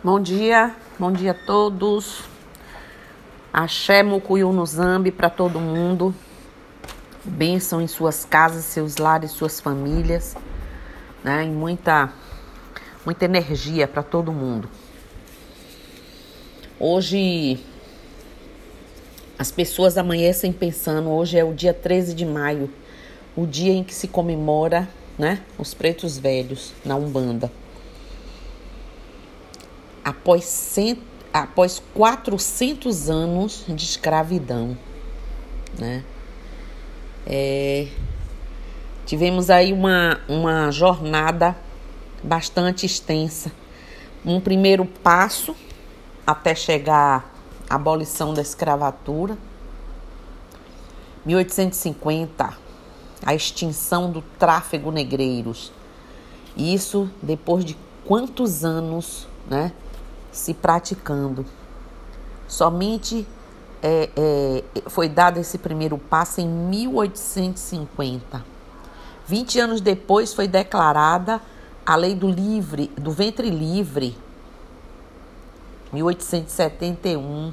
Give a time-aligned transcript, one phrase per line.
[0.00, 2.20] Bom dia, bom dia a todos.
[3.52, 6.14] Axé Mucuyu no Zambi para todo mundo.
[7.24, 10.36] Bênção em suas casas, seus lares, suas famílias,
[11.24, 11.44] né?
[11.44, 12.12] E muita,
[13.04, 14.68] muita energia para todo mundo.
[16.78, 17.58] Hoje
[19.36, 22.70] as pessoas amanhecem pensando, hoje é o dia 13 de maio,
[23.36, 24.88] o dia em que se comemora,
[25.18, 27.50] né, os pretos velhos na Umbanda
[30.08, 31.02] após, cento,
[31.32, 34.76] após 400 anos de escravidão.
[35.78, 36.02] Né?
[37.26, 37.88] É,
[39.04, 41.54] tivemos aí uma, uma jornada
[42.22, 43.52] bastante extensa.
[44.24, 45.54] Um primeiro passo
[46.26, 47.30] até chegar
[47.68, 49.36] à abolição da escravatura.
[51.26, 52.56] 1850,
[53.26, 55.70] a extinção do tráfego negreiros.
[56.56, 59.70] Isso depois de quantos anos, né?
[60.32, 61.44] Se praticando.
[62.46, 63.26] Somente
[63.82, 68.44] é, é, foi dado esse primeiro passo em 1850.
[69.26, 71.40] 20 anos depois foi declarada
[71.84, 74.16] a lei do livre, do ventre livre,
[75.92, 77.52] 1871,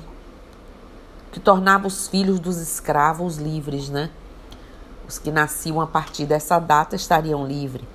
[1.32, 4.10] que tornava os filhos dos escravos livres, né?
[5.08, 7.86] Os que nasciam a partir dessa data estariam livres.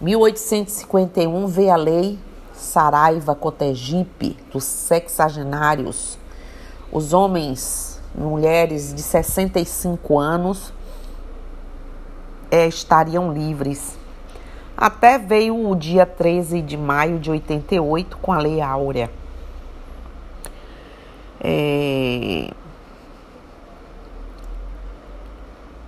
[0.00, 2.18] 1851 veio a lei
[2.58, 6.18] Saraiva Cotegipe, dos sexagenários,
[6.90, 10.72] os homens, mulheres de 65 anos
[12.50, 13.96] é, estariam livres.
[14.76, 19.10] Até veio o dia 13 de maio de 88 com a Lei Áurea.
[21.40, 22.50] É,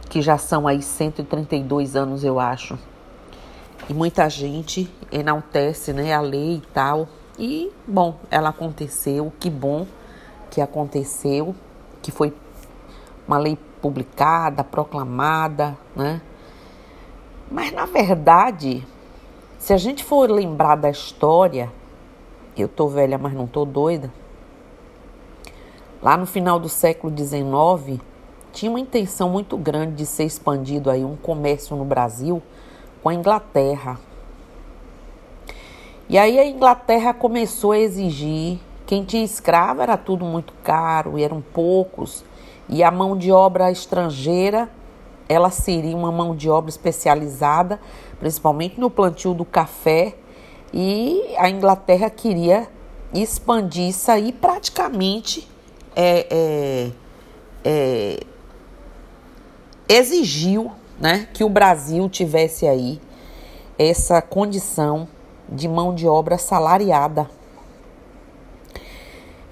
[0.09, 2.77] que já são aí 132 anos, eu acho.
[3.91, 7.09] E muita gente enaltece né, a lei e tal.
[7.37, 9.85] E, bom, ela aconteceu, que bom
[10.49, 11.57] que aconteceu,
[12.01, 12.33] que foi
[13.27, 16.23] uma lei publicada, proclamada, né?
[17.51, 18.87] Mas, na verdade,
[19.59, 21.69] se a gente for lembrar da história,
[22.57, 24.09] eu tô velha, mas não tô doida,
[26.01, 28.01] lá no final do século XIX,
[28.53, 32.41] tinha uma intenção muito grande de ser expandido aí um comércio no Brasil
[33.03, 33.99] com a Inglaterra.
[36.09, 41.23] E aí a Inglaterra começou a exigir, quem tinha escravo era tudo muito caro e
[41.23, 42.25] eram poucos,
[42.69, 44.69] e a mão de obra estrangeira,
[45.29, 47.81] ela seria uma mão de obra especializada,
[48.19, 50.17] principalmente no plantio do café,
[50.75, 52.69] e a Inglaterra queria
[53.15, 55.49] expandir isso aí praticamente
[55.97, 56.91] é, é,
[57.65, 58.21] é,
[59.89, 63.01] exigiu né, que o Brasil tivesse aí
[63.79, 65.09] essa condição
[65.49, 67.29] de mão de obra salariada.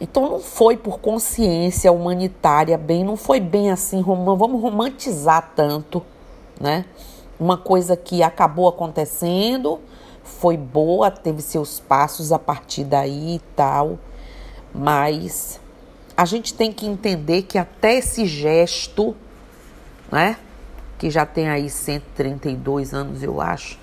[0.00, 6.04] Então não foi por consciência humanitária, bem, não foi bem assim, vamos romantizar tanto,
[6.60, 6.84] né?
[7.40, 9.80] Uma coisa que acabou acontecendo,
[10.22, 13.98] foi boa, teve seus passos a partir daí e tal,
[14.72, 15.58] mas
[16.16, 19.16] a gente tem que entender que até esse gesto,
[20.12, 20.36] né?
[20.98, 23.78] Que já tem aí 132 anos, eu acho,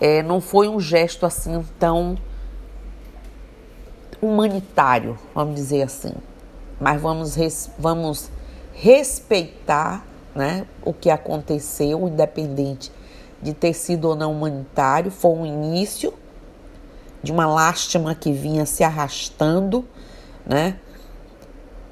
[0.00, 2.16] é, não foi um gesto assim tão
[4.22, 6.12] humanitário, vamos dizer assim.
[6.80, 8.30] Mas vamos, res, vamos
[8.72, 12.90] respeitar né, o que aconteceu, independente
[13.42, 15.10] de ter sido ou não humanitário.
[15.10, 16.14] Foi um início
[17.22, 19.84] de uma lástima que vinha se arrastando,
[20.46, 20.78] né?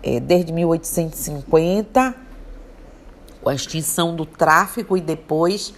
[0.02, 2.27] É, desde 1850
[3.48, 5.72] a extinção do tráfico e depois,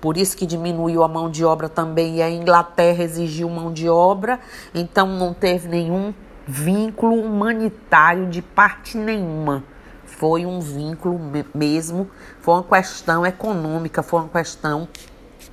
[0.00, 3.88] por isso que diminuiu a mão de obra também, e a Inglaterra exigiu mão de
[3.88, 4.38] obra,
[4.74, 6.12] então não teve nenhum
[6.46, 9.64] vínculo humanitário de parte nenhuma.
[10.04, 11.18] Foi um vínculo
[11.54, 12.08] mesmo,
[12.40, 14.88] foi uma questão econômica, foi uma questão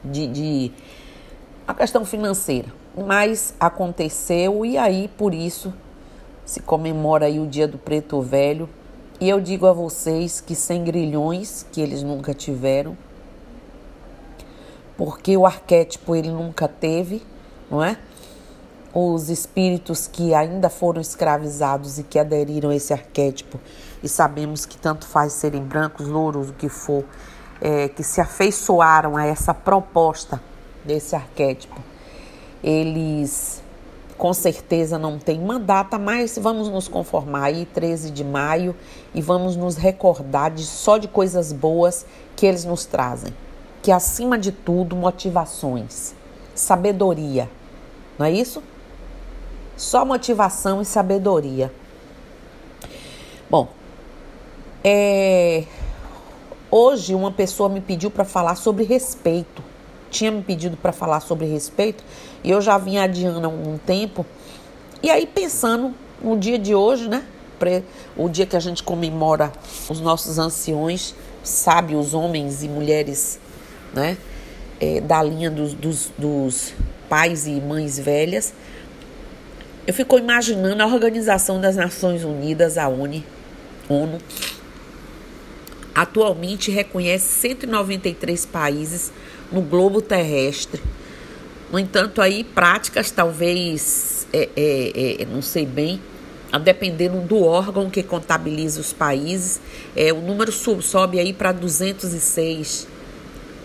[0.03, 0.71] de, de
[1.65, 2.67] uma questão financeira.
[2.95, 5.73] Mas aconteceu e aí por isso
[6.45, 8.67] se comemora aí o Dia do Preto Velho,
[9.21, 12.97] e eu digo a vocês que sem grilhões, que eles nunca tiveram,
[14.97, 17.23] porque o arquétipo ele nunca teve,
[17.69, 17.99] não é?
[18.91, 23.59] Os espíritos que ainda foram escravizados e que aderiram a esse arquétipo,
[24.01, 27.05] e sabemos que tanto faz serem brancos, louros, o que for,
[27.61, 30.41] é, que se afeiçoaram a essa proposta
[30.83, 31.79] desse arquétipo,
[32.63, 33.61] eles
[34.21, 38.75] com certeza não tem uma data, mas vamos nos conformar aí, 13 de maio,
[39.15, 43.33] e vamos nos recordar de só de coisas boas que eles nos trazem.
[43.81, 46.13] Que acima de tudo, motivações,
[46.53, 47.49] sabedoria.
[48.19, 48.61] Não é isso?
[49.75, 51.73] Só motivação e sabedoria.
[53.49, 53.69] Bom,
[54.83, 55.63] é...
[56.69, 59.70] hoje uma pessoa me pediu para falar sobre respeito.
[60.11, 62.03] Tinha me pedido para falar sobre respeito
[62.43, 64.23] e eu já vinha adiando há algum tempo.
[65.01, 67.23] E aí pensando no dia de hoje, né?
[68.17, 69.51] O dia que a gente comemora
[69.87, 73.39] os nossos anciões, sábios, homens e mulheres,
[73.93, 74.17] né?
[74.79, 76.73] É, da linha dos, dos, dos
[77.07, 78.53] pais e mães velhas.
[79.85, 83.23] Eu fico imaginando a Organização das Nações Unidas, a ONU,
[85.93, 89.11] atualmente reconhece 193 países
[89.51, 90.81] no globo terrestre.
[91.71, 96.01] No entanto, aí práticas talvez, é, é, é, não sei bem,
[96.51, 99.61] a dependendo do órgão que contabiliza os países,
[99.95, 102.87] é, o número sub, sobe aí para 206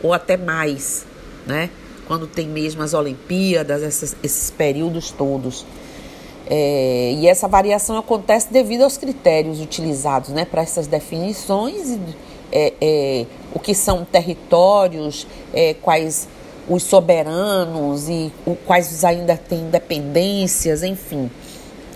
[0.03, 1.05] ou até mais,
[1.47, 1.71] né?
[2.07, 5.67] Quando tem mesmo as Olimpíadas, esses, esses períodos todos.
[6.49, 11.99] É, e essa variação acontece devido aos critérios utilizados né, para essas definições,
[12.53, 16.29] é, é, o que são territórios, é, quais
[16.69, 21.31] os soberanos e o, quais ainda têm independências, enfim.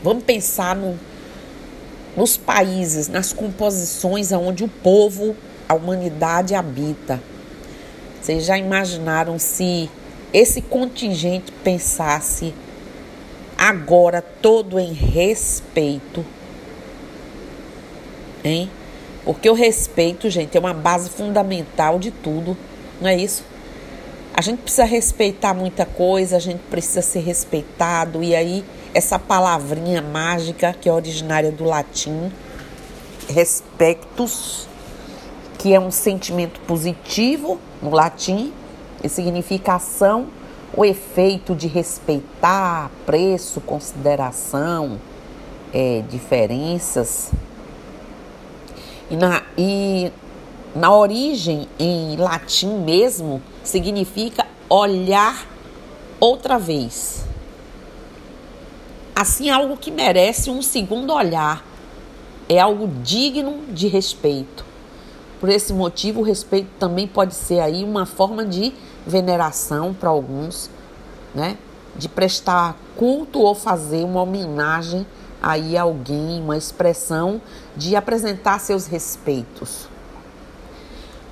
[0.03, 0.99] Vamos pensar no,
[2.17, 5.37] nos países, nas composições onde o povo,
[5.69, 7.23] a humanidade habita.
[8.21, 9.89] Vocês já imaginaram se
[10.33, 12.53] esse contingente pensasse
[13.61, 16.25] agora todo em respeito.
[18.43, 18.71] Hein?
[19.23, 22.57] Porque o respeito, gente, é uma base fundamental de tudo,
[22.99, 23.45] não é isso?
[24.33, 28.65] A gente precisa respeitar muita coisa, a gente precisa ser respeitado, e aí
[28.95, 32.33] essa palavrinha mágica que é originária do latim,
[33.29, 34.67] respectus,
[35.59, 38.55] que é um sentimento positivo no latim,
[39.05, 40.29] e significa ação
[40.77, 45.01] o efeito de respeitar preço, consideração,
[45.73, 47.33] é, diferenças.
[49.11, 50.13] E na, e
[50.75, 55.47] na origem, em latim mesmo, significa olhar
[56.21, 57.25] outra vez.
[59.15, 61.65] Assim, algo que merece um segundo olhar.
[62.49, 64.65] É algo digno de respeito.
[65.39, 68.73] Por esse motivo, o respeito também pode ser aí uma forma de
[69.11, 70.71] veneração para alguns,
[71.35, 71.59] né?
[71.97, 75.07] De prestar culto ou fazer uma homenagem
[75.43, 77.41] aí a alguém, uma expressão
[77.77, 79.89] de apresentar seus respeitos.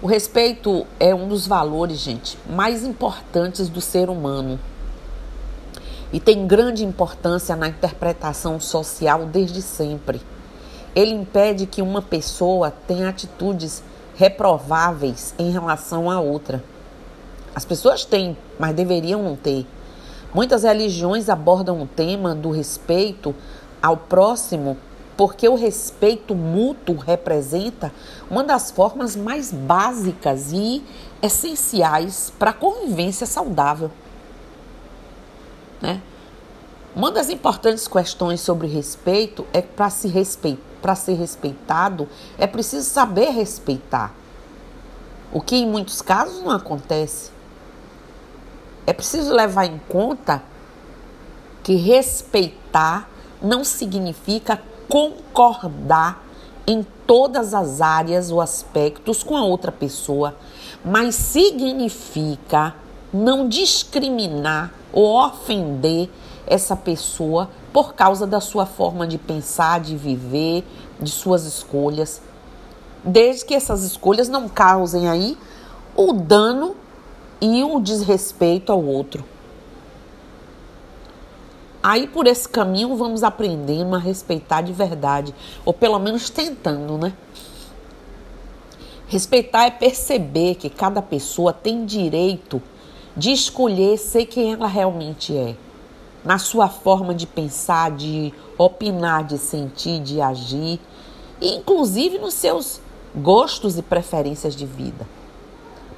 [0.01, 4.59] O respeito é um dos valores, gente, mais importantes do ser humano.
[6.13, 10.23] E tem grande importância na interpretação social desde sempre.
[10.95, 13.83] Ele impede que uma pessoa tenha atitudes
[14.17, 16.63] reprováveis em relação a outra.
[17.55, 19.67] As pessoas têm, mas deveriam não ter.
[20.33, 23.35] Muitas religiões abordam o tema do respeito
[23.83, 24.77] ao próximo
[25.19, 27.93] porque o respeito mútuo representa
[28.31, 30.81] uma das formas mais básicas e
[31.21, 33.91] essenciais para a convivência saudável.
[35.83, 36.01] Né?
[36.95, 42.09] Uma das importantes questões sobre respeito é para se respeitar, para ser respeitado,
[42.39, 44.15] é preciso saber respeitar.
[45.33, 47.33] O que em muitos casos não acontece.
[48.89, 50.43] É preciso levar em conta
[51.63, 53.07] que respeitar
[53.43, 56.25] não significa concordar
[56.67, 60.37] em todas as áreas ou aspectos com a outra pessoa,
[60.83, 62.75] mas significa
[63.13, 66.09] não discriminar ou ofender
[66.47, 70.65] essa pessoa por causa da sua forma de pensar, de viver,
[70.99, 72.23] de suas escolhas,
[73.05, 75.37] desde que essas escolhas não causem aí
[75.95, 76.75] o dano
[77.41, 79.25] e o desrespeito ao outro.
[81.83, 87.13] Aí por esse caminho vamos aprendendo a respeitar de verdade, ou pelo menos tentando, né?
[89.07, 92.61] Respeitar é perceber que cada pessoa tem direito
[93.17, 95.57] de escolher ser quem ela realmente é,
[96.25, 100.79] na sua forma de pensar, de opinar, de sentir, de agir,
[101.41, 102.81] e inclusive nos seus
[103.15, 105.07] gostos e preferências de vida.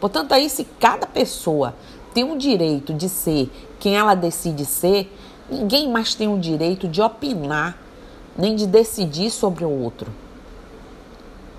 [0.00, 1.74] Portanto, aí se cada pessoa
[2.14, 5.14] tem o direito de ser quem ela decide ser,
[5.50, 7.78] ninguém mais tem o direito de opinar
[8.36, 10.10] nem de decidir sobre o outro.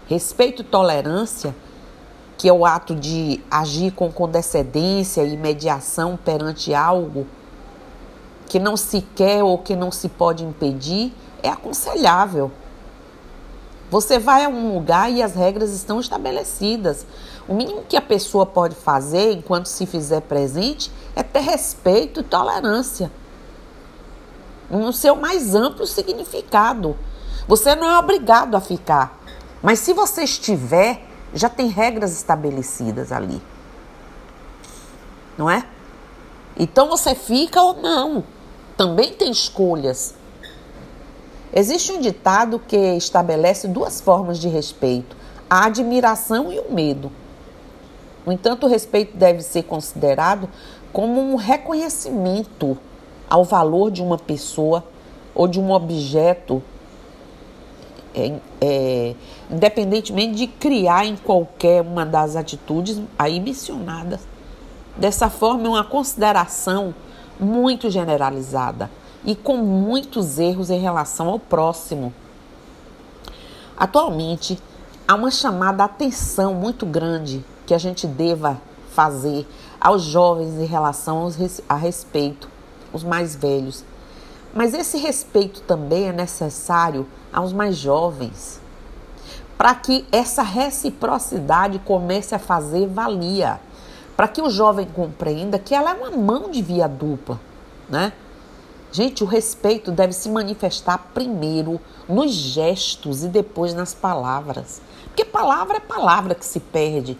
[0.07, 1.55] Respeito e tolerância,
[2.37, 7.27] que é o ato de agir com condescendência e mediação perante algo
[8.47, 12.51] que não se quer ou que não se pode impedir, é aconselhável.
[13.91, 17.05] Você vai a um lugar e as regras estão estabelecidas.
[17.45, 22.23] O mínimo que a pessoa pode fazer enquanto se fizer presente é ter respeito e
[22.23, 23.11] tolerância.
[24.69, 26.97] no seu mais amplo significado.
[27.45, 29.19] Você não é obrigado a ficar,
[29.61, 33.41] mas se você estiver, já tem regras estabelecidas ali.
[35.37, 35.65] Não é?
[36.55, 38.23] Então você fica ou não.
[38.77, 40.15] Também tem escolhas.
[41.53, 45.15] Existe um ditado que estabelece duas formas de respeito:
[45.49, 47.11] a admiração e o medo.
[48.25, 50.47] No entanto, o respeito deve ser considerado
[50.93, 52.77] como um reconhecimento
[53.29, 54.83] ao valor de uma pessoa
[55.33, 56.61] ou de um objeto,
[58.13, 59.15] é, é,
[59.49, 64.21] independentemente de criar em qualquer uma das atitudes aí mencionadas.
[64.95, 66.93] Dessa forma, é uma consideração
[67.39, 68.89] muito generalizada
[69.23, 72.13] e com muitos erros em relação ao próximo.
[73.77, 74.59] Atualmente,
[75.07, 78.61] há uma chamada atenção muito grande que a gente deva
[78.93, 79.47] fazer
[79.79, 81.27] aos jovens em relação
[81.67, 82.49] a respeito,
[82.93, 83.83] os mais velhos.
[84.53, 88.59] Mas esse respeito também é necessário aos mais jovens,
[89.57, 93.59] para que essa reciprocidade comece a fazer valia,
[94.17, 97.39] para que o jovem compreenda que ela é uma mão de via dupla,
[97.89, 98.11] né?
[98.91, 101.79] Gente, o respeito deve se manifestar primeiro
[102.09, 104.81] nos gestos e depois nas palavras.
[105.05, 107.17] Porque palavra é palavra que se perde.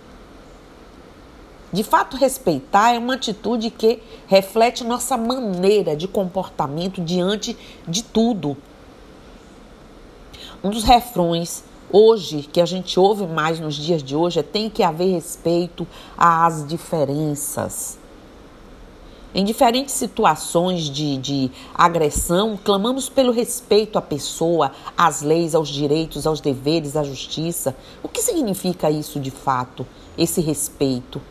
[1.72, 8.58] De fato, respeitar é uma atitude que reflete nossa maneira de comportamento diante de tudo.
[10.62, 14.70] Um dos refrões hoje que a gente ouve mais nos dias de hoje é tem
[14.70, 15.88] que haver respeito
[16.18, 18.01] às diferenças.
[19.34, 26.28] Em diferentes situações de, de agressão, clamamos pelo respeito à pessoa, às leis, aos direitos,
[26.28, 27.74] aos deveres, à justiça.
[28.04, 31.22] O que significa isso de fato, esse respeito?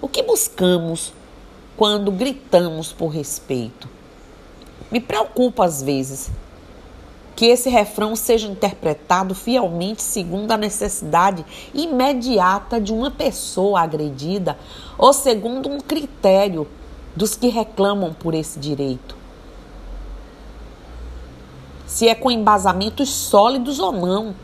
[0.00, 1.12] O que buscamos
[1.76, 3.88] quando gritamos por respeito?
[4.88, 6.30] Me preocupa às vezes
[7.34, 14.56] que esse refrão seja interpretado fielmente segundo a necessidade imediata de uma pessoa agredida
[14.96, 16.68] ou segundo um critério
[17.20, 19.14] dos que reclamam por esse direito.
[21.86, 24.34] Se é com embasamentos sólidos ou não.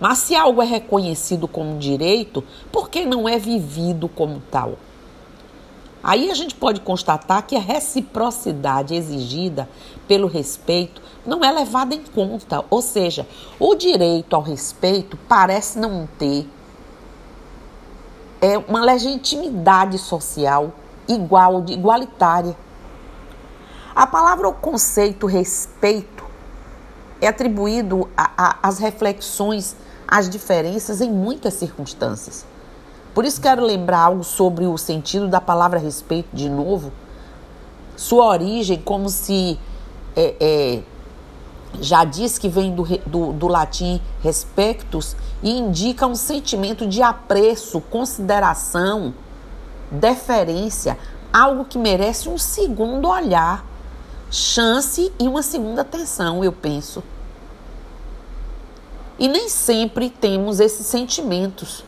[0.00, 2.42] Mas se algo é reconhecido como direito,
[2.72, 4.78] por que não é vivido como tal?
[6.02, 9.68] Aí a gente pode constatar que a reciprocidade exigida
[10.08, 13.26] pelo respeito não é levada em conta, ou seja,
[13.58, 16.48] o direito ao respeito parece não ter
[18.40, 20.72] é uma legitimidade social
[21.06, 22.56] igual, igualitária.
[23.94, 26.24] A palavra ou conceito respeito
[27.20, 29.76] é atribuído às reflexões,
[30.08, 32.46] às diferenças em muitas circunstâncias.
[33.12, 36.92] Por isso quero lembrar algo sobre o sentido da palavra respeito de novo.
[37.96, 39.58] Sua origem, como se
[40.16, 40.82] é, é,
[41.80, 47.80] já diz que vem do, do, do latim respectus e indica um sentimento de apreço,
[47.80, 49.14] consideração,
[49.90, 50.98] deferência,
[51.32, 53.64] algo que merece um segundo olhar,
[54.30, 57.02] chance e uma segunda atenção, eu penso.
[59.18, 61.84] E nem sempre temos esses sentimentos,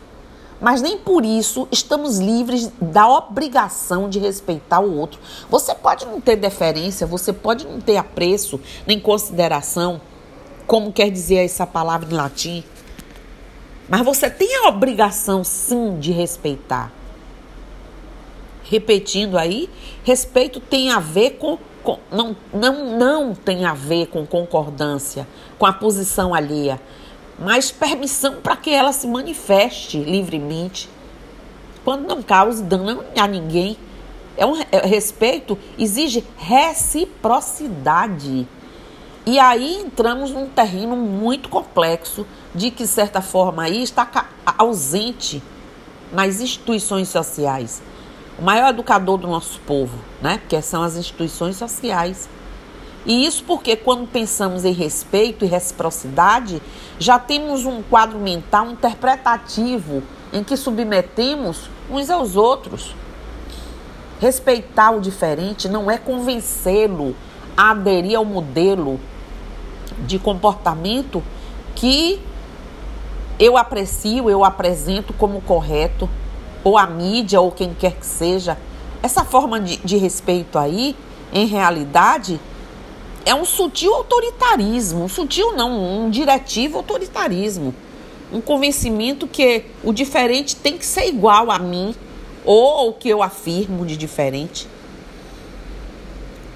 [0.62, 5.18] mas nem por isso estamos livres da obrigação de respeitar o outro.
[5.50, 10.00] Você pode não ter deferência, você pode não ter apreço nem consideração,
[10.64, 12.64] como quer dizer essa palavra em latim,
[13.88, 16.92] mas você tem a obrigação, sim, de respeitar.
[18.62, 19.68] Repetindo aí,
[20.04, 21.58] respeito tem a ver com,
[22.10, 25.26] não, não, não tem a ver com concordância,
[25.58, 26.80] com a posição alheia,
[27.42, 30.88] mas permissão para que ela se manifeste livremente,
[31.84, 33.76] quando não cause dano a ninguém.
[34.36, 38.46] É um é, respeito exige reciprocidade.
[39.26, 44.08] E aí entramos num terreno muito complexo de que, certa forma, aí está
[44.58, 45.42] ausente
[46.12, 47.82] nas instituições sociais.
[48.38, 50.40] O maior educador do nosso povo, né?
[50.48, 52.28] Que são as instituições sociais.
[53.04, 56.62] E isso porque quando pensamos em respeito e reciprocidade,
[56.98, 62.94] já temos um quadro mental interpretativo em que submetemos uns aos outros.
[64.20, 67.16] Respeitar o diferente não é convencê-lo
[67.56, 69.00] a aderir ao modelo
[70.06, 71.22] de comportamento
[71.74, 72.20] que
[73.38, 76.08] eu aprecio, eu apresento como correto,
[76.62, 78.56] ou a mídia, ou quem quer que seja.
[79.02, 80.94] Essa forma de, de respeito aí,
[81.32, 82.40] em realidade,
[83.24, 85.04] é um sutil autoritarismo.
[85.04, 87.74] Um sutil não, um diretivo autoritarismo.
[88.32, 91.94] Um convencimento que o diferente tem que ser igual a mim,
[92.44, 94.66] ou o que eu afirmo de diferente.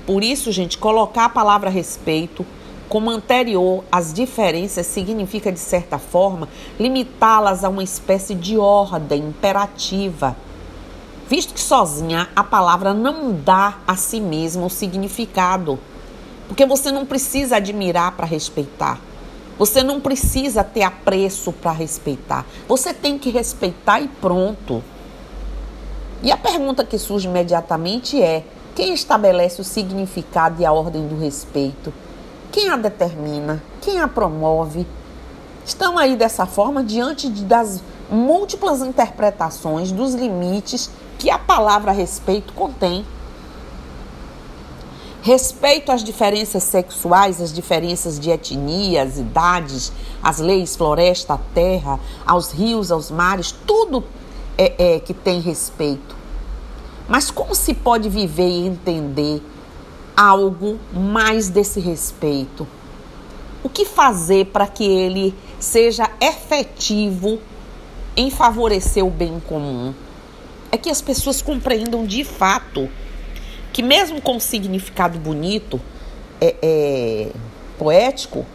[0.06, 2.46] Por isso, gente, colocar a palavra respeito
[2.88, 10.36] como anterior às diferenças significa, de certa forma, limitá-las a uma espécie de ordem imperativa,
[11.28, 15.78] visto que sozinha a palavra não dá a si mesma o significado.
[16.48, 19.00] Porque você não precisa admirar para respeitar.
[19.58, 22.44] Você não precisa ter apreço para respeitar.
[22.68, 24.82] Você tem que respeitar e pronto.
[26.22, 31.18] E a pergunta que surge imediatamente é: quem estabelece o significado e a ordem do
[31.18, 31.92] respeito?
[32.52, 33.62] Quem a determina?
[33.80, 34.86] Quem a promove?
[35.64, 43.04] Estão aí dessa forma diante das múltiplas interpretações dos limites que a palavra respeito contém.
[45.26, 49.92] Respeito às diferenças sexuais, às diferenças de etnias, idades,
[50.22, 54.04] às leis, floresta, terra, aos rios, aos mares, tudo
[54.56, 56.14] é, é que tem respeito.
[57.08, 59.42] Mas como se pode viver e entender
[60.16, 62.64] algo mais desse respeito?
[63.64, 67.40] O que fazer para que ele seja efetivo
[68.16, 69.92] em favorecer o bem comum?
[70.70, 72.88] É que as pessoas compreendam de fato
[73.76, 75.78] que, mesmo com significado bonito,
[76.40, 77.28] é, é,
[77.78, 78.46] poético,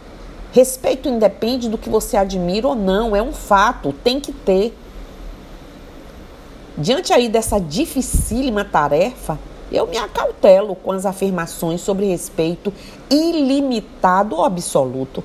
[0.50, 4.76] respeito independe do que você admira ou não, é um fato, tem que ter.
[6.76, 9.38] Diante aí dessa dificílima tarefa,
[9.70, 12.74] eu me acautelo com as afirmações sobre respeito
[13.08, 15.22] ilimitado ou absoluto.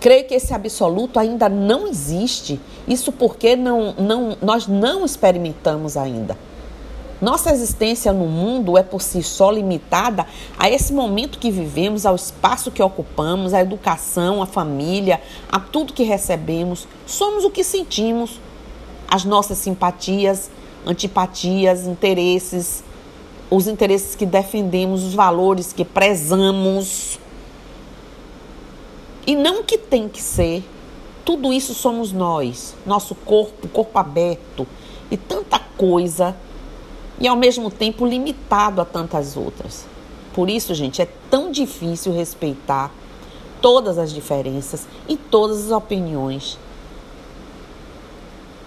[0.00, 2.58] Creio que esse absoluto ainda não existe,
[2.88, 6.38] isso porque não, não, nós não experimentamos ainda.
[7.22, 10.26] Nossa existência no mundo é por si só limitada
[10.58, 15.92] a esse momento que vivemos, ao espaço que ocupamos, à educação, à família, a tudo
[15.92, 16.88] que recebemos.
[17.06, 18.40] Somos o que sentimos
[19.08, 20.50] as nossas simpatias,
[20.84, 22.82] antipatias, interesses,
[23.48, 27.20] os interesses que defendemos, os valores que prezamos.
[29.24, 30.64] E não que tem que ser.
[31.24, 34.66] Tudo isso somos nós, nosso corpo, corpo aberto
[35.08, 36.34] e tanta coisa,
[37.22, 39.86] e ao mesmo tempo limitado a tantas outras.
[40.34, 42.92] Por isso, gente, é tão difícil respeitar
[43.60, 46.58] todas as diferenças e todas as opiniões.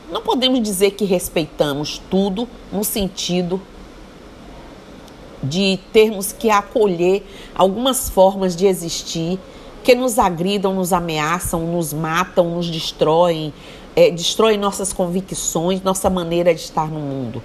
[0.09, 3.61] Não podemos dizer que respeitamos tudo no sentido
[5.43, 9.37] de termos que acolher algumas formas de existir
[9.83, 13.53] que nos agridam, nos ameaçam, nos matam, nos destroem,
[13.95, 17.43] é, destroem nossas convicções, nossa maneira de estar no mundo.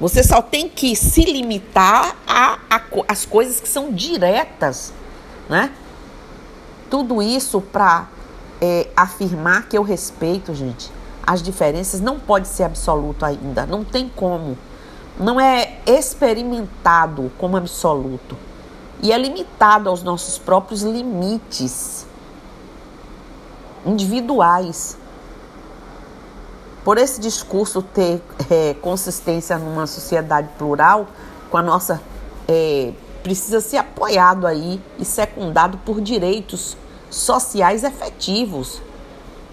[0.00, 2.58] Você só tem que se limitar a,
[3.06, 4.94] as coisas que são diretas,
[5.48, 5.72] né?
[6.88, 8.08] Tudo isso para
[8.60, 10.90] é, afirmar que eu respeito, gente,
[11.26, 14.56] as diferenças não pode ser absoluto ainda, não tem como.
[15.18, 18.36] Não é experimentado como absoluto
[19.02, 22.06] e é limitado aos nossos próprios limites
[23.84, 24.96] individuais.
[26.84, 31.06] Por esse discurso ter é, consistência numa sociedade plural,
[31.50, 32.00] com a nossa
[32.48, 36.76] é, precisa ser apoiado aí e secundado por direitos
[37.10, 38.80] sociais efetivos.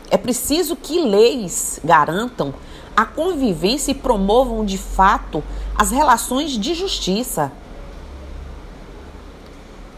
[0.09, 2.53] É preciso que leis garantam
[2.95, 5.43] a convivência e promovam de fato
[5.75, 7.51] as relações de justiça.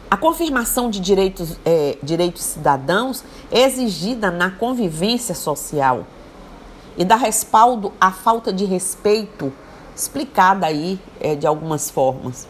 [0.10, 6.08] A confirmação de direitos, é, direitos cidadãos é exigida na convivência social
[7.00, 9.54] e dá respaldo à falta de respeito,
[9.96, 12.46] explicada aí é, de algumas formas.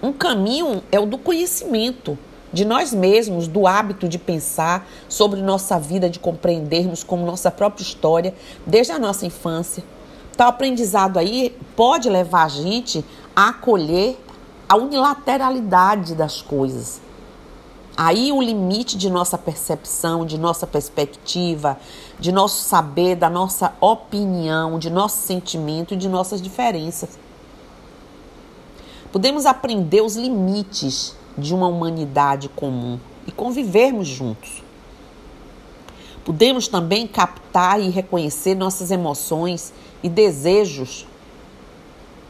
[0.00, 2.16] Um caminho é o do conhecimento
[2.52, 7.82] de nós mesmos, do hábito de pensar sobre nossa vida, de compreendermos como nossa própria
[7.82, 8.32] história
[8.64, 9.82] desde a nossa infância.
[10.36, 14.16] Tal aprendizado aí pode levar a gente a acolher
[14.68, 17.00] a unilateralidade das coisas.
[17.96, 21.78] Aí o limite de nossa percepção, de nossa perspectiva,
[22.18, 27.18] de nosso saber, da nossa opinião, de nosso sentimento e de nossas diferenças.
[29.12, 34.62] Podemos aprender os limites de uma humanidade comum e convivermos juntos.
[36.24, 41.06] Podemos também captar e reconhecer nossas emoções e desejos.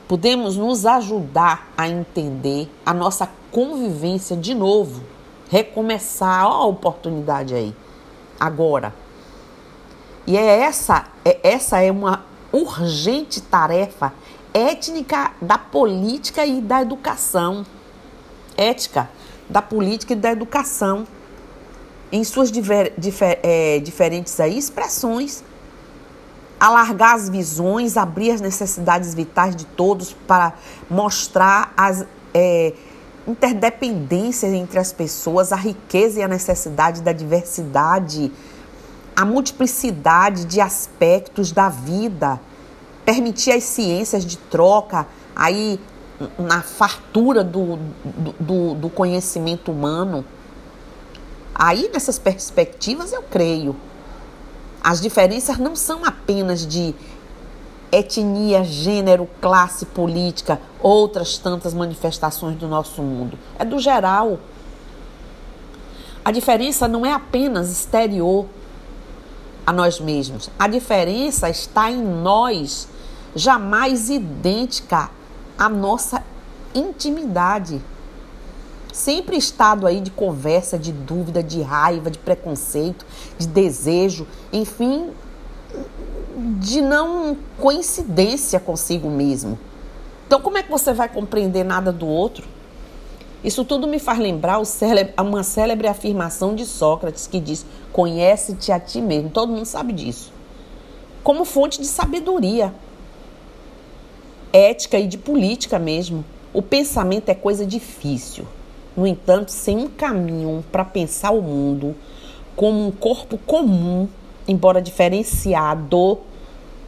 [0.08, 5.02] Podemos nos ajudar a entender a nossa convivência de novo,
[5.52, 7.76] recomeçar Olha a oportunidade aí,
[8.40, 8.94] agora.
[10.26, 14.14] E é essa, é, essa é uma urgente tarefa
[14.54, 17.66] étnica da política e da educação.
[18.56, 19.10] Ética
[19.46, 21.06] da política e da educação.
[22.10, 25.44] Em suas diver, difer, é, diferentes aí, expressões.
[26.58, 30.54] alargar as visões, abrir as necessidades vitais de todos para
[30.88, 32.72] mostrar as é,
[33.26, 38.32] interdependências entre as pessoas, a riqueza e a necessidade da diversidade,
[39.14, 42.40] a multiplicidade de aspectos da vida,
[43.04, 45.78] permitir as ciências de troca, aí
[46.38, 47.78] na fartura do,
[48.38, 50.24] do, do conhecimento humano.
[51.54, 53.76] Aí, nessas perspectivas, eu creio.
[54.82, 56.94] As diferenças não são apenas de
[57.92, 63.38] etnia, gênero, classe política, outras tantas manifestações do nosso mundo.
[63.58, 64.40] É do geral.
[66.24, 68.46] A diferença não é apenas exterior
[69.66, 70.48] a nós mesmos.
[70.58, 72.88] A diferença está em nós,
[73.36, 75.10] jamais idêntica
[75.58, 76.24] à nossa
[76.74, 77.80] intimidade.
[78.92, 83.04] Sempre estado aí de conversa, de dúvida, de raiva, de preconceito,
[83.38, 85.10] de desejo, enfim,
[86.62, 89.58] de não coincidência consigo mesmo.
[90.26, 92.46] Então, como é que você vai compreender nada do outro?
[93.42, 94.62] Isso tudo me faz lembrar
[95.20, 99.28] uma célebre afirmação de Sócrates que diz: Conhece-te a ti mesmo.
[99.28, 100.32] Todo mundo sabe disso.
[101.24, 102.72] Como fonte de sabedoria,
[104.52, 106.24] ética e de política mesmo.
[106.54, 108.46] O pensamento é coisa difícil.
[108.96, 111.96] No entanto, sem um caminho para pensar o mundo
[112.54, 114.06] como um corpo comum,
[114.46, 116.18] embora diferenciado,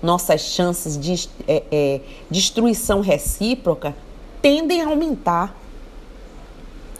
[0.05, 3.97] nossas chances de é, é, destruição recíproca
[4.43, 5.57] tendem a aumentar.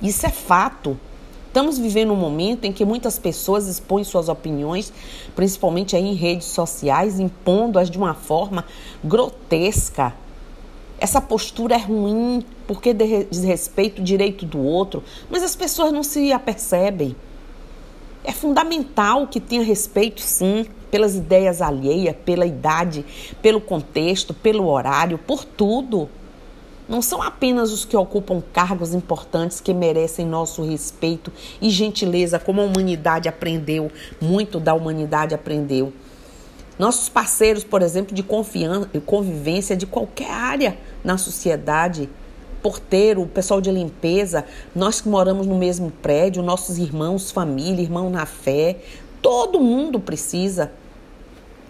[0.03, 0.99] Isso é fato.
[1.47, 4.93] Estamos vivendo um momento em que muitas pessoas expõem suas opiniões,
[5.37, 8.65] principalmente aí em redes sociais, impondo-as de uma forma
[9.05, 10.15] grotesca.
[10.99, 16.33] Essa postura é ruim porque desrespeita o direito do outro, mas as pessoas não se
[16.33, 17.15] apercebem.
[18.25, 23.05] É fundamental que tenha respeito, sim, pelas ideias alheias, pela idade,
[23.43, 26.09] pelo contexto, pelo horário, por tudo.
[26.89, 32.61] Não são apenas os que ocupam cargos importantes que merecem nosso respeito e gentileza, como
[32.61, 33.91] a humanidade aprendeu,
[34.23, 35.93] muito da humanidade aprendeu.
[36.79, 38.23] Nossos parceiros, por exemplo, de
[39.01, 42.09] convivência de qualquer área na sociedade,
[42.63, 48.09] porteiro, o pessoal de limpeza, nós que moramos no mesmo prédio, nossos irmãos, família, irmão
[48.11, 48.77] na fé,
[49.21, 50.71] todo mundo precisa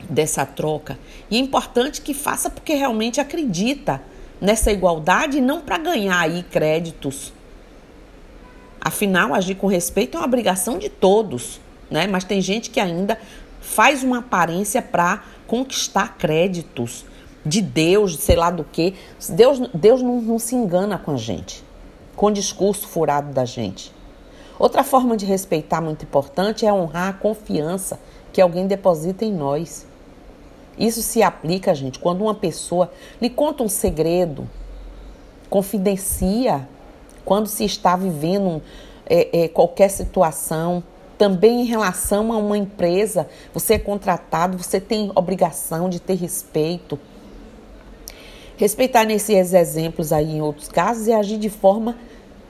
[0.08, 0.98] dessa troca.
[1.30, 4.00] E é importante que faça porque realmente acredita
[4.40, 7.32] nessa igualdade e não para ganhar aí créditos.
[8.80, 12.06] Afinal, agir com respeito é uma obrigação de todos, né?
[12.06, 13.18] Mas tem gente que ainda
[13.60, 17.04] faz uma aparência para conquistar créditos
[17.44, 18.94] de Deus, sei lá do que.
[19.30, 21.64] Deus, Deus não, não se engana com a gente,
[22.14, 23.92] com o discurso furado da gente.
[24.58, 27.98] Outra forma de respeitar muito importante é honrar a confiança
[28.32, 29.86] que alguém deposita em nós.
[30.78, 34.48] Isso se aplica, gente, quando uma pessoa lhe conta um segredo,
[35.48, 36.68] confidencia
[37.24, 38.62] quando se está vivendo
[39.06, 40.82] é, é, qualquer situação,
[41.16, 46.98] também em relação a uma empresa, você é contratado, você tem obrigação de ter respeito.
[48.56, 51.96] Respeitar nesses exemplos aí em outros casos e agir de forma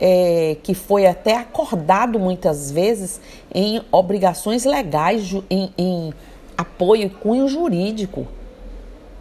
[0.01, 3.21] é, que foi até acordado muitas vezes
[3.55, 6.13] em obrigações legais, em, em
[6.57, 8.27] apoio e cunho jurídico.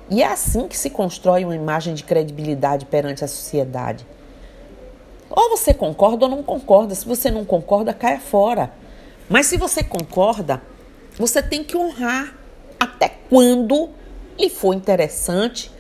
[0.10, 4.06] E é assim que se constrói uma imagem de credibilidade perante a sociedade.
[5.30, 6.94] Ou você concorda ou não concorda.
[6.94, 8.72] Se você não concorda, caia fora.
[9.28, 10.62] Mas se você concorda,
[11.18, 12.36] você tem que honrar
[12.80, 13.90] até quando
[14.38, 15.72] lhe for interessante.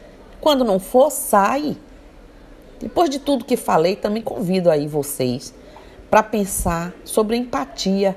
[0.41, 1.77] Quando não for, sai.
[2.79, 5.53] Depois de tudo que falei, também convido aí vocês
[6.09, 8.15] para pensar sobre empatia,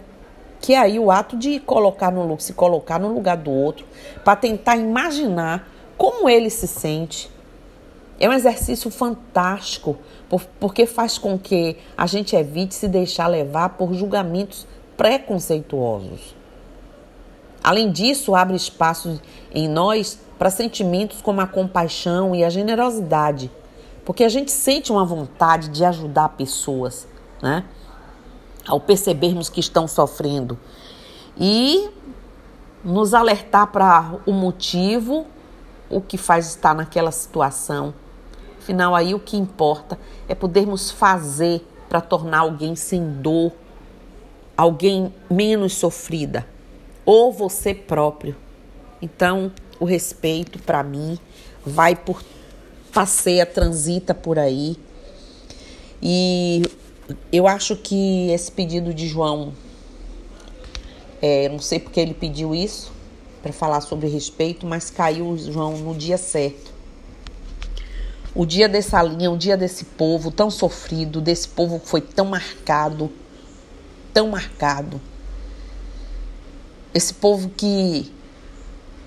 [0.61, 3.87] que é aí o ato de colocar no se colocar no lugar do outro,
[4.25, 7.31] para tentar imaginar como ele se sente.
[8.19, 9.97] É um exercício fantástico,
[10.59, 14.67] porque faz com que a gente evite se deixar levar por julgamentos
[14.97, 16.35] preconceituosos.
[17.63, 19.21] Além disso, abre espaço
[19.53, 23.51] em nós para sentimentos como a compaixão e a generosidade,
[24.05, 27.09] porque a gente sente uma vontade de ajudar pessoas,
[27.43, 27.65] né?
[28.67, 30.59] Ao percebermos que estão sofrendo
[31.39, 31.89] e
[32.85, 35.27] nos alertar para o motivo,
[35.89, 37.95] o que faz estar naquela situação.
[38.59, 39.99] Afinal, aí o que importa
[40.29, 43.53] é podermos fazer para tornar alguém sem dor
[44.57, 46.47] alguém menos sofrida
[47.05, 48.35] ou você próprio.
[49.01, 51.19] Então, o respeito para mim
[51.65, 52.23] vai por
[52.93, 54.77] passeia, transita por aí.
[56.03, 56.63] E
[57.33, 59.53] eu acho que esse pedido de João,
[61.23, 62.93] é, não sei porque ele pediu isso,
[63.43, 66.75] para falar sobre respeito, mas caiu João no dia certo.
[68.35, 72.27] O dia dessa linha, o dia desse povo tão sofrido, desse povo que foi tão
[72.27, 73.11] marcado,
[74.13, 75.01] tão marcado.
[76.93, 78.13] Esse povo que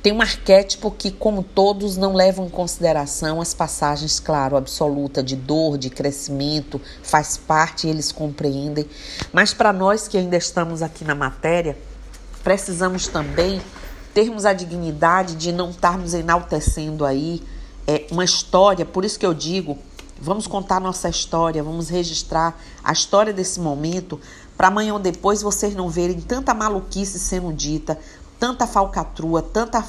[0.01, 5.35] tem um arquétipo que, como todos, não levam em consideração as passagens, claro, absoluta de
[5.35, 8.85] dor, de crescimento, faz parte eles compreendem.
[9.33, 11.77] Mas para nós que ainda estamos aqui na matéria,
[12.43, 13.61] precisamos também
[14.13, 17.43] termos a dignidade de não estarmos enaltecendo aí
[17.85, 18.85] é, uma história.
[18.85, 19.77] Por isso que eu digo,
[20.19, 24.19] vamos contar nossa história, vamos registrar a história desse momento,
[24.57, 27.97] para amanhã ou depois vocês não verem tanta maluquice sendo dita,
[28.39, 29.83] tanta falcatrua, tanta,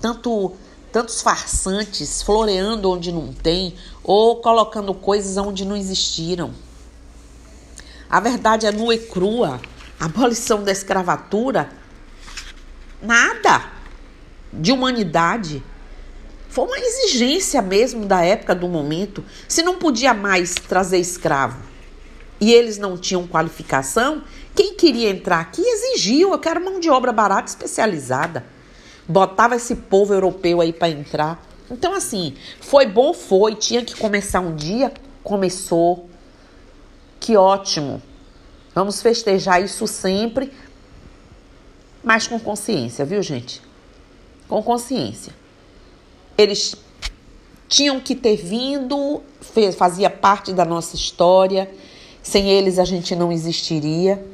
[0.00, 0.52] tanto,
[0.92, 6.52] tantos farsantes floreando onde não tem ou colocando coisas onde não existiram.
[8.08, 9.60] A verdade é nua e crua.
[9.98, 11.70] A abolição da escravatura,
[13.00, 13.64] nada
[14.52, 15.62] de humanidade.
[16.48, 19.24] Foi uma exigência mesmo da época, do momento.
[19.48, 21.73] Se não podia mais trazer escravo
[22.44, 24.22] e eles não tinham qualificação,
[24.54, 28.44] quem queria entrar aqui exigiu, eu quero mão de obra barata especializada.
[29.08, 31.42] Botava esse povo europeu aí para entrar.
[31.70, 33.54] Então, assim, foi bom, foi.
[33.54, 36.06] Tinha que começar um dia, começou.
[37.18, 38.02] Que ótimo.
[38.74, 40.52] Vamos festejar isso sempre,
[42.02, 43.62] mas com consciência, viu, gente?
[44.46, 45.32] Com consciência.
[46.36, 46.76] Eles
[47.68, 49.22] tinham que ter vindo,
[49.78, 51.72] fazia parte da nossa história.
[52.24, 54.24] Sem eles a gente não existiria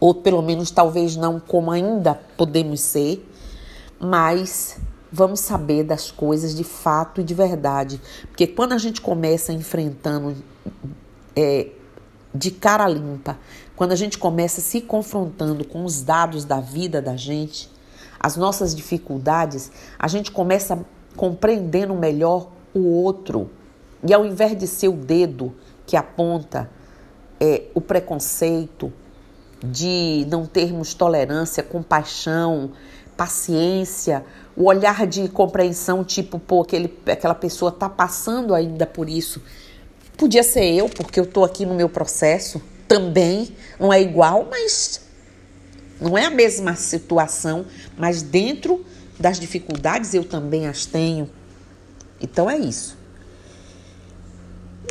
[0.00, 3.28] ou pelo menos talvez não como ainda podemos ser,
[3.98, 4.78] mas
[5.10, 8.00] vamos saber das coisas de fato e de verdade.
[8.28, 10.36] Porque quando a gente começa enfrentando
[11.34, 11.68] é,
[12.32, 13.36] de cara limpa,
[13.74, 17.68] quando a gente começa se confrontando com os dados da vida da gente,
[18.20, 20.84] as nossas dificuldades, a gente começa
[21.16, 23.50] compreendendo melhor o outro.
[24.06, 25.52] E ao invés de ser o dedo
[25.88, 26.70] que aponta
[27.40, 28.92] é, o preconceito,
[29.64, 32.72] de não termos tolerância, compaixão,
[33.16, 34.22] paciência,
[34.54, 39.42] o olhar de compreensão, tipo, pô, aquele, aquela pessoa tá passando ainda por isso.
[40.16, 45.00] Podia ser eu, porque eu tô aqui no meu processo também, não é igual, mas
[45.98, 47.64] não é a mesma situação,
[47.96, 48.84] mas dentro
[49.18, 51.30] das dificuldades eu também as tenho.
[52.20, 52.97] Então é isso.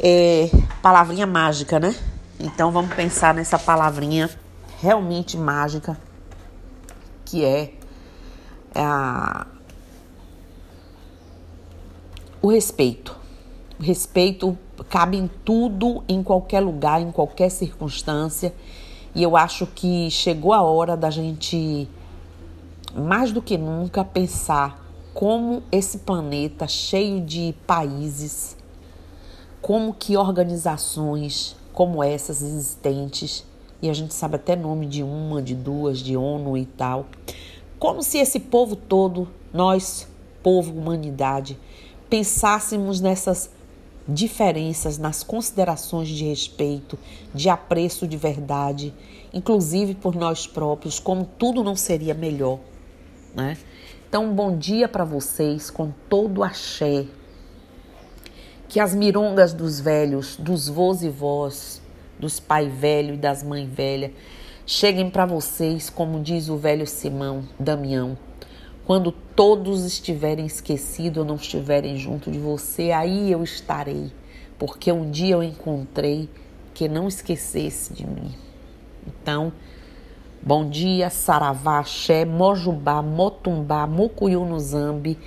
[0.02, 0.50] É
[0.82, 1.96] palavrinha mágica, né?
[2.40, 4.30] Então vamos pensar nessa palavrinha
[4.80, 5.98] realmente mágica,
[7.26, 7.74] que é,
[8.76, 9.48] é a,
[12.42, 13.16] o respeito.
[13.80, 14.58] O respeito
[14.90, 18.54] cabe em tudo, em qualquer lugar, em qualquer circunstância.
[19.16, 21.90] E eu acho que chegou a hora da gente,
[22.96, 28.57] mais do que nunca, pensar como esse planeta cheio de países,
[29.67, 33.43] como que organizações como essas existentes
[33.82, 37.06] e a gente sabe até nome de uma, de duas, de ONU e tal.
[37.77, 40.08] Como se esse povo todo, nós,
[40.41, 41.60] povo, humanidade,
[42.10, 43.49] pensássemos nessas
[44.08, 46.97] diferenças, nas considerações de respeito,
[47.36, 48.93] de apreço de verdade,
[49.34, 52.58] inclusive por nós próprios, como tudo não seria melhor,
[53.36, 53.58] né?
[54.08, 57.06] Então, bom dia para vocês com todo axé.
[58.67, 61.82] Que as mirongas dos velhos, dos vós e vós,
[62.19, 64.12] dos pai velho e das mãe velha,
[64.65, 68.17] cheguem para vocês, como diz o velho Simão Damião,
[68.86, 74.12] quando todos estiverem esquecidos ou não estiverem junto de você, aí eu estarei,
[74.58, 76.30] porque um dia eu encontrei
[76.73, 78.34] que não esquecesse de mim.
[79.06, 79.51] Então,
[80.41, 85.17] bom dia, Saravá, Xé, Mojubá, Motumbá, Mucuyu no Zambi,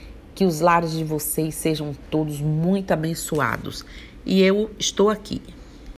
[0.40, 3.84] que os lares de vocês sejam todos muito abençoados.
[4.24, 5.42] E eu estou aqui.